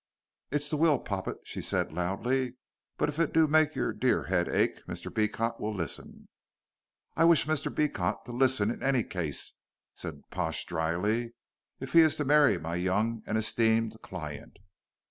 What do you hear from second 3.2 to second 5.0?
do make your dear head ache